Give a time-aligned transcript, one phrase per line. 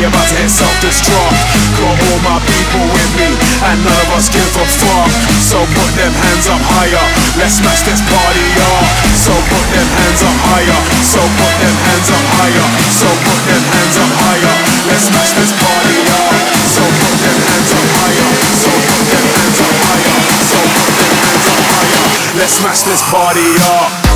[0.00, 1.36] About to hit self-destruct.
[1.76, 3.36] Got all my people with me,
[3.68, 5.12] and none of us give a fuck.
[5.44, 7.04] So put them hands up higher.
[7.36, 8.80] Let's smash this party up.
[9.12, 10.80] So put them hands up higher.
[11.04, 12.66] So put them hands up higher.
[12.96, 14.54] So put them hands up higher.
[14.88, 16.32] Let's smash this party up.
[16.64, 18.28] So put them hands up higher.
[18.56, 20.16] So put them hands up higher.
[20.48, 22.04] So put them hands up higher.
[22.40, 24.09] Let's smash this party up.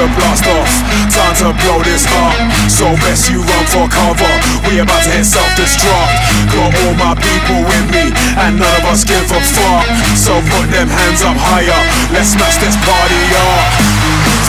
[0.00, 0.72] The blast off.
[1.12, 2.32] Time to blow this up.
[2.72, 4.32] So best you run for cover.
[4.64, 6.16] We about to hit self-destruct.
[6.56, 8.08] Got all my people with me,
[8.40, 9.84] and none of us give a fuck.
[10.16, 11.80] So put them hands up higher.
[12.16, 13.99] Let's smash this party up.